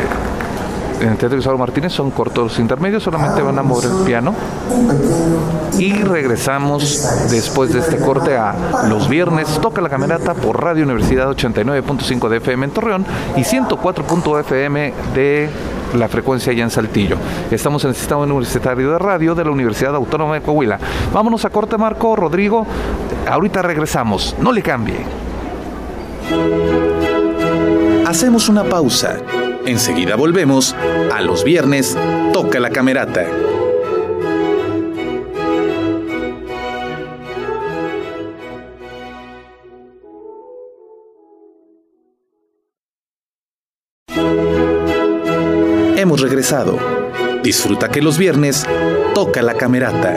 [1.02, 4.34] en el Teatro Isabel Martínez son cortos intermedios, solamente van a mover el piano.
[5.78, 8.54] Y regresamos después de este corte a
[8.88, 9.48] los viernes.
[9.60, 15.50] Toca la camerata por Radio Universidad 89.5 de FM en Torreón y 104.fm FM de
[15.94, 17.16] la frecuencia ya en Saltillo.
[17.50, 20.78] Estamos en el sistema universitario de radio de la Universidad Autónoma de Coahuila.
[21.12, 22.66] Vámonos a corte, Marco, Rodrigo.
[23.28, 24.36] Ahorita regresamos.
[24.38, 25.04] No le cambie.
[28.06, 29.18] Hacemos una pausa.
[29.66, 30.74] Enseguida volvemos
[31.12, 31.96] a los viernes
[32.32, 33.26] Toca la Camerata.
[45.96, 46.78] Hemos regresado.
[47.44, 48.66] Disfruta que los viernes
[49.14, 50.16] toca la camerata.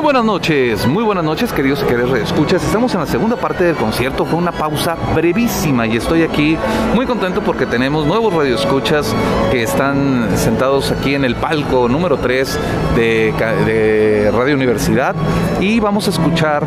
[0.00, 2.64] Buenas noches, muy buenas noches, queridos y queridas escuchas.
[2.64, 4.24] Estamos en la segunda parte del concierto.
[4.24, 6.56] Fue una pausa brevísima y estoy aquí
[6.94, 9.14] muy contento porque tenemos nuevos radioescuchas
[9.52, 12.58] que están sentados aquí en el palco número 3
[12.96, 15.14] de, Radio Universidad.
[15.60, 16.66] Y vamos a escuchar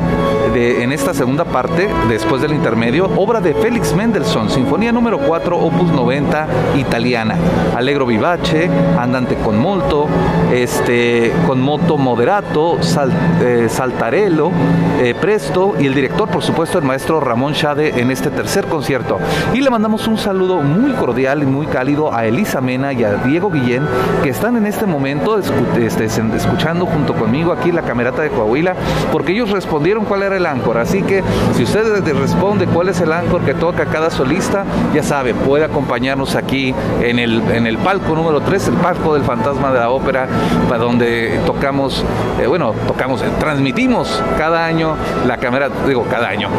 [0.53, 5.57] de, en esta segunda parte, después del intermedio, obra de Félix Mendelssohn, Sinfonía número 4,
[5.57, 6.47] opus 90,
[6.78, 7.36] italiana.
[7.75, 10.07] Allegro vivace, andante con molto,
[10.53, 14.51] este, con moto moderato, salto eh, Saltarello,
[14.99, 19.20] eh, Presto y el director, por supuesto, el maestro Ramón Shade en este tercer concierto.
[19.53, 23.15] Y le mandamos un saludo muy cordial y muy cálido a Elisa Mena y a
[23.15, 23.84] Diego Guillén,
[24.24, 28.76] que están en este momento este, escuchando junto conmigo aquí la camerata de Coahuila,
[29.11, 30.78] porque ellos respondieron cuál era el áncor.
[30.78, 35.34] Así que si usted responde cuál es el áncor que toca cada solista, ya sabe,
[35.34, 39.80] puede acompañarnos aquí en el, en el palco número 3, el palco del fantasma de
[39.80, 40.28] la ópera,
[40.68, 42.03] para donde tocamos,
[42.41, 43.06] eh, bueno, tocamos
[43.39, 44.95] transmitimos cada año
[45.25, 46.49] la cámara, digo cada año,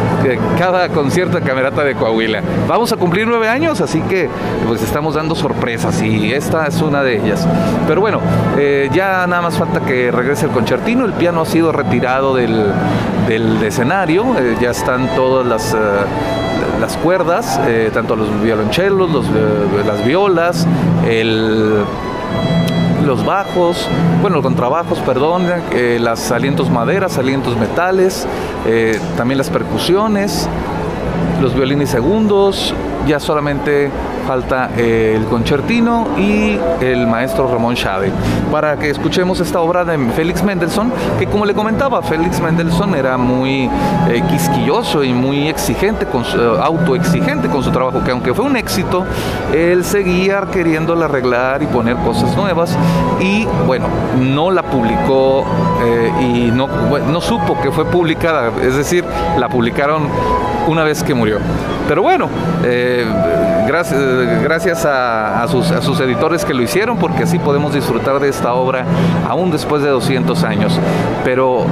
[0.59, 2.43] cada concierto de Camerata de Coahuila.
[2.67, 4.29] Vamos a cumplir nueve años, así que
[4.67, 7.47] pues estamos dando sorpresas y esta es una de ellas.
[7.87, 8.21] Pero bueno,
[8.57, 12.73] eh, ya nada más falta que regrese el concertino, el piano ha sido retirado del,
[13.63, 15.75] escenario, eh, ya están todas las...
[15.75, 15.79] Eh,
[16.81, 17.61] las cuerdas,
[17.93, 19.27] tanto los violonchelos, los,
[19.85, 20.65] las violas,
[21.09, 21.85] el
[23.09, 23.89] los bajos,
[24.21, 28.27] bueno, contrabajos, perdón, eh, las alientos maderas, alientos metales,
[28.67, 30.47] eh, también las percusiones,
[31.41, 32.75] los violines segundos,
[33.07, 33.91] ya solamente
[34.29, 38.13] falta eh, el concertino y el maestro Ramón Chávez
[38.53, 43.17] para que escuchemos esta obra de Félix Mendelssohn, que como le comentaba, Félix Mendelssohn era
[43.17, 43.71] muy
[44.11, 48.45] eh, quisquilloso y muy exigente, con su, eh, autoexigente con su trabajo, que aunque fue
[48.45, 49.07] un éxito,
[49.55, 52.77] él seguía queriéndole arreglar y poner cosas nuevas
[53.21, 53.87] y bueno,
[54.21, 55.47] no la publicó
[56.21, 56.69] y no,
[57.11, 59.07] no supo que fue publicada, es decir,
[59.39, 60.03] la publicaron
[60.67, 61.39] una vez que murió.
[61.89, 62.29] Pero bueno,
[63.69, 68.85] gracias gracias a, sus, editores que lo hicieron, porque así podemos disfrutar de esta obra
[69.29, 70.81] aún después de 200 años.
[71.23, 71.67] Pero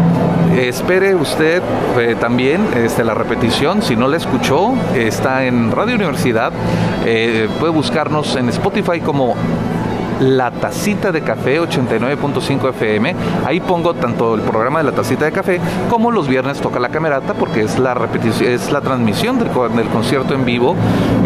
[0.55, 1.62] eh, espere usted
[1.99, 6.53] eh, también este, la repetición, si no la escuchó, está en Radio Universidad,
[7.07, 9.34] eh, puede buscarnos en Spotify como
[10.20, 13.14] la Tacita de Café 89.5 FM.
[13.44, 15.60] Ahí pongo tanto el programa de La Tacita de Café
[15.90, 19.50] como los viernes toca la camerata porque es la repetición, es la transmisión del,
[19.88, 20.74] concierto en vivo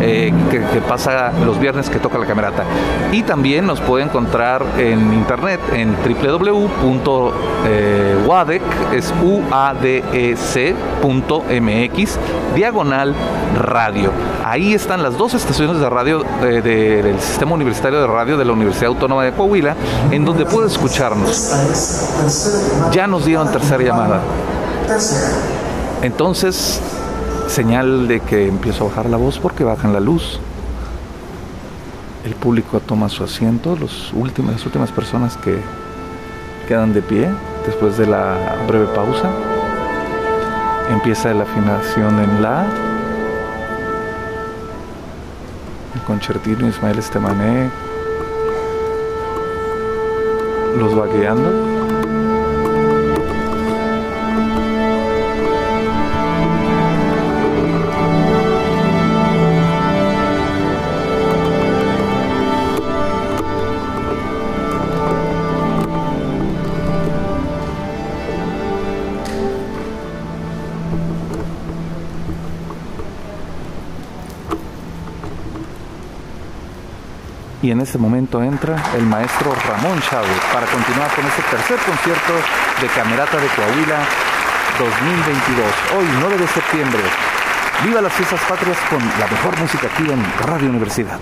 [0.00, 2.64] eh, que, pasa los viernes que toca la camerata.
[3.12, 7.32] Y también nos puede encontrar en internet en www.wadec,
[11.02, 12.18] uadec.mx,
[12.54, 13.14] diagonal
[13.58, 14.12] radio.
[14.44, 18.52] Ahí están las dos estaciones de radio eh, del sistema universitario de radio de la
[18.52, 19.76] Universidad Autónoma de Coahuila,
[20.10, 21.54] en donde puede escucharnos.
[22.92, 24.20] Ya nos dieron tercera llamada.
[26.02, 26.80] Entonces,
[27.48, 30.40] señal de que empiezo a bajar la voz porque bajan la luz.
[32.24, 35.58] El público toma su asiento, los últimos, las últimas personas que
[36.68, 37.28] quedan de pie
[37.66, 39.30] después de la breve pausa.
[40.90, 42.66] Empieza la afinación en la.
[45.94, 47.70] El concertino Ismael Estemané
[50.80, 51.79] los va guiando.
[77.62, 82.32] Y en ese momento entra el maestro Ramón Chávez para continuar con este tercer concierto
[82.80, 83.98] de Camerata de Coahuila
[84.78, 85.66] 2022.
[85.98, 87.02] Hoy, 9 de septiembre.
[87.84, 91.18] Viva las fiestas patrias con la mejor música aquí en Radio Universidad.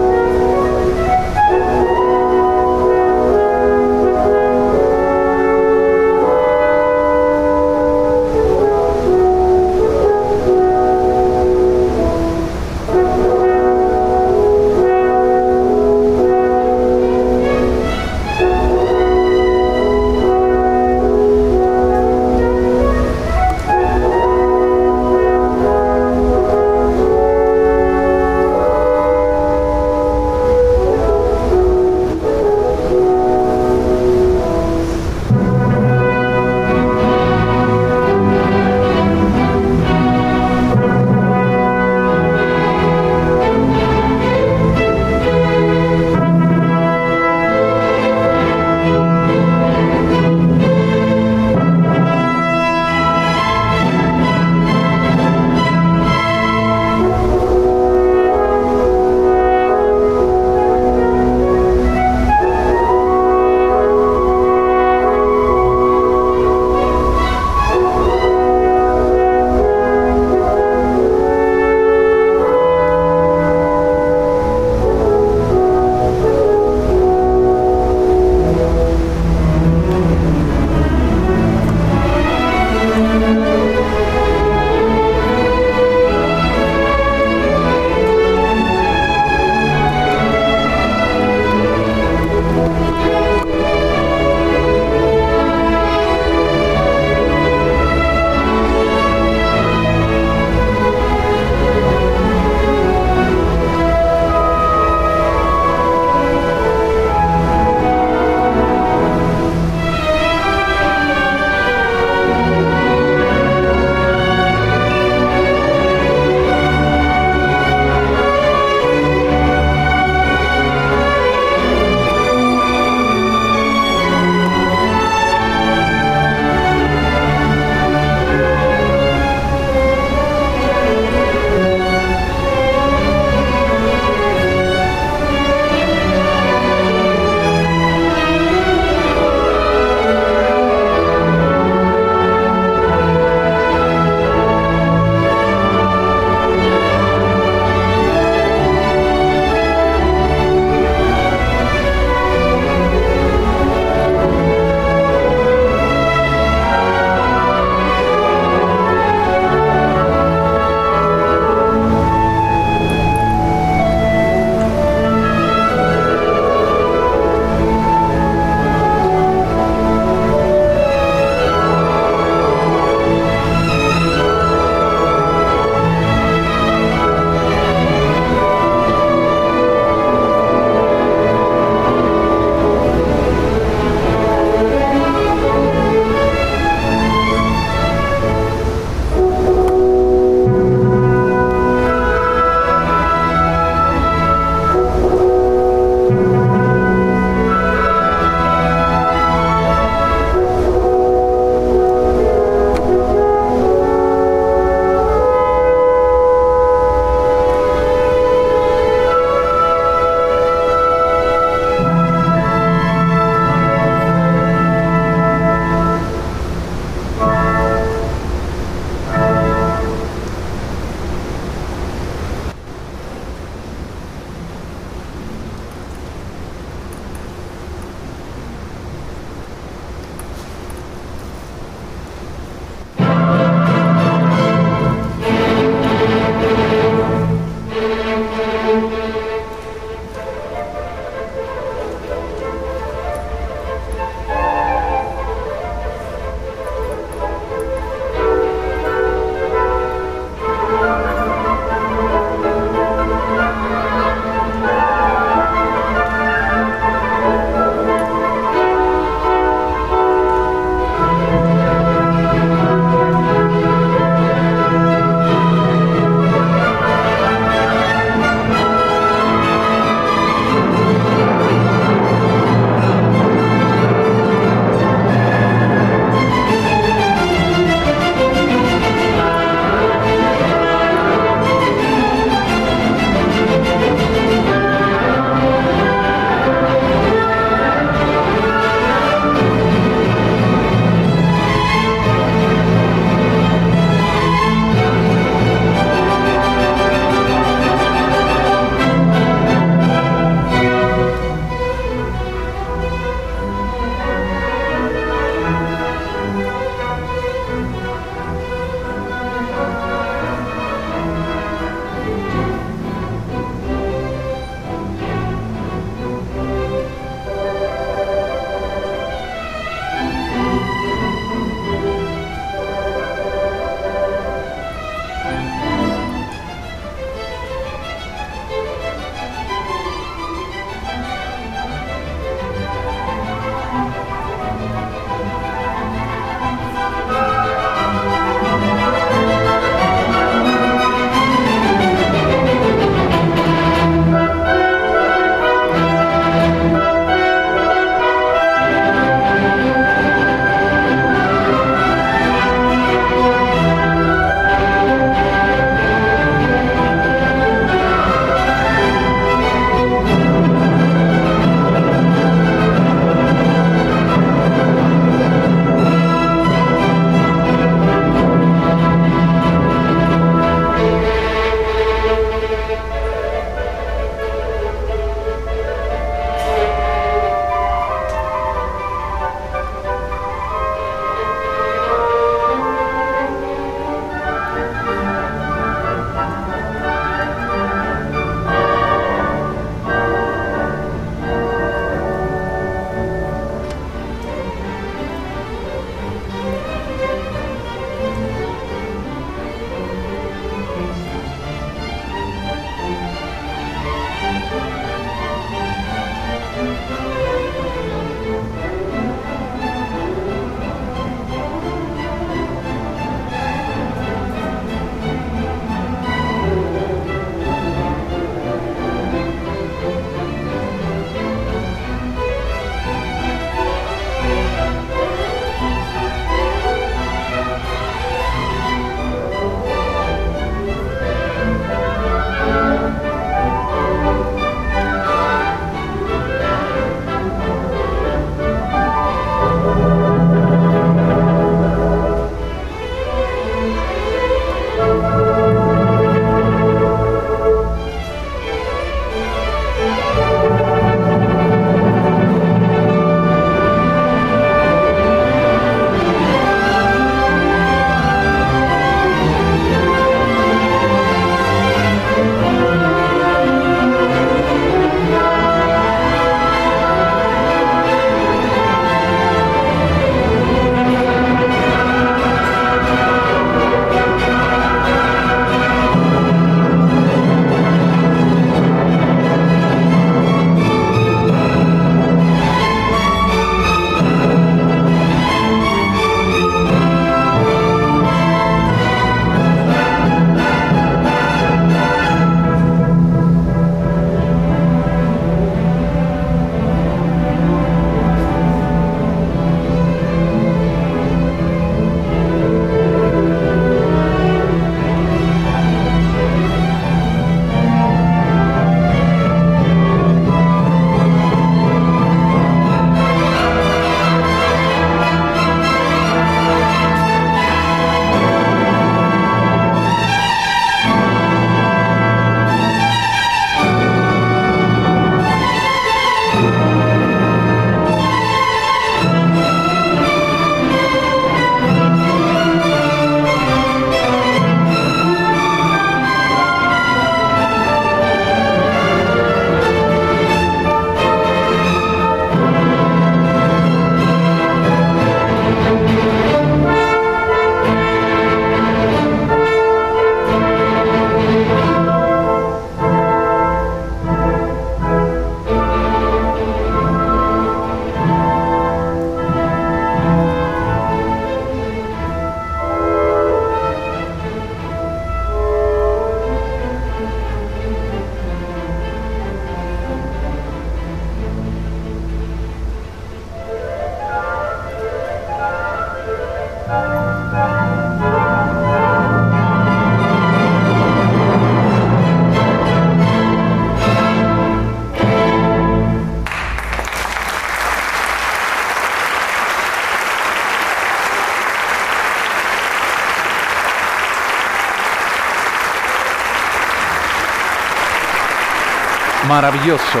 [599.28, 600.00] Maravilloso,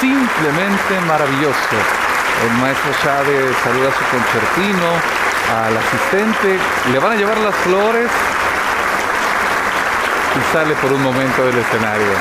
[0.00, 1.76] simplemente maravilloso.
[2.42, 4.88] El maestro Chávez saluda a su concertino,
[5.60, 6.58] al asistente,
[6.90, 8.10] le van a llevar las flores
[10.36, 12.12] y sale por un momento del escenario.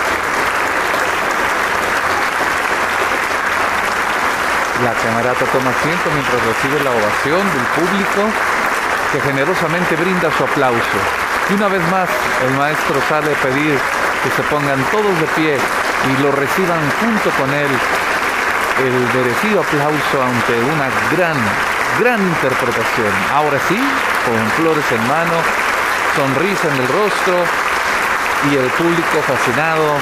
[4.84, 8.22] La camarata toma asiento mientras recibe la ovación del público
[9.14, 11.00] que generosamente brinda su aplauso.
[11.50, 12.10] Y una vez más
[12.44, 13.80] el maestro sale a pedir
[14.24, 15.58] que se pongan todos de pie
[16.10, 17.72] y lo reciban junto con él
[18.78, 21.38] el merecido aplauso ante una gran,
[22.00, 23.14] gran interpretación.
[23.34, 23.80] Ahora sí,
[24.26, 25.38] con flores en mano,
[26.16, 27.36] sonrisa en el rostro
[28.52, 29.98] y el público fascinado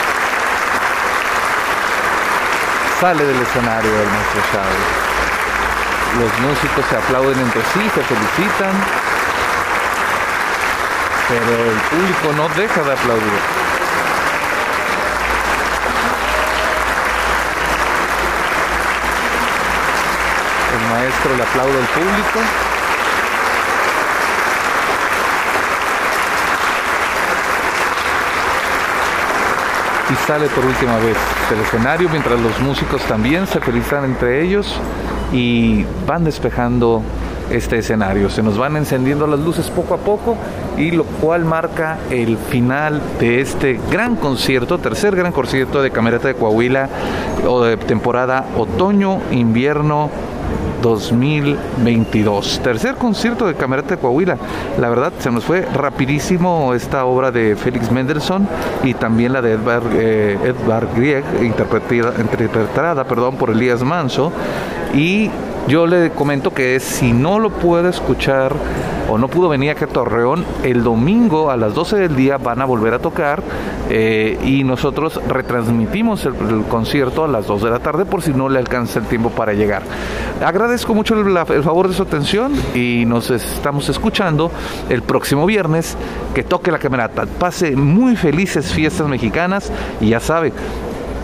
[2.99, 5.13] sale del escenario del maestro Chávez.
[6.19, 8.73] Los músicos se aplauden entre sí, se felicitan,
[11.29, 13.72] pero el público no deja de aplaudir.
[20.93, 22.39] Maestro le aplaude al público.
[30.11, 31.17] Y sale por última vez
[31.49, 34.79] del escenario mientras los músicos también se felicitan entre ellos
[35.31, 37.01] y van despejando
[37.49, 38.29] este escenario.
[38.29, 40.37] Se nos van encendiendo las luces poco a poco
[40.77, 46.27] y lo cual marca el final de este gran concierto, tercer gran concierto de Camerata
[46.27, 46.89] de Coahuila
[47.47, 50.11] o de temporada otoño-invierno
[50.83, 52.59] 2022.
[52.61, 54.37] Tercer concierto de Camerata de Coahuila.
[54.79, 58.47] La verdad, se nos fue rapidísimo esta obra de Félix Mendelssohn
[58.83, 60.53] y también la de Edvard, eh,
[60.95, 64.31] Grieg, interpretada, interpretada perdón, por Elías Manso.
[64.93, 65.31] Y
[65.67, 68.53] yo le comento que si no lo puede escuchar
[69.09, 72.61] o no pudo venir aquí a Torreón, el domingo a las 12 del día van
[72.61, 73.41] a volver a tocar
[73.89, 76.33] eh, y nosotros retransmitimos el,
[76.69, 79.53] concierto a las 2 de la tarde por si no le alcanza el tiempo para
[79.53, 79.83] llegar.
[80.43, 84.51] Agradezco mucho el, el favor de su atención y nos estamos escuchando
[84.89, 85.97] el próximo viernes
[86.33, 87.25] que toque la camerata.
[87.25, 90.53] Pase muy felices fiestas mexicanas y ya sabe,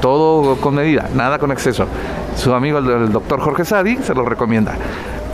[0.02, 1.88] todo con medida, nada con exceso.
[2.36, 4.76] Su amigo el, doctor Jorge Sadi se lo recomienda.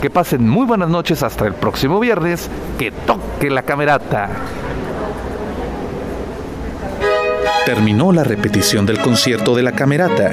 [0.00, 2.50] Que pasen muy buenas noches hasta el próximo viernes.
[2.78, 4.28] Que toque la camerata.
[7.66, 10.30] Terminó la repetición del concierto de la camerata.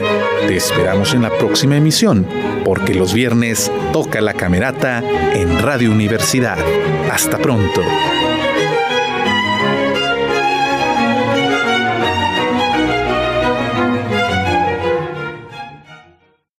[0.47, 2.27] Te esperamos en la próxima emisión,
[2.63, 5.03] porque los viernes toca la camerata
[5.33, 6.59] en Radio Universidad.
[7.11, 7.81] Hasta pronto.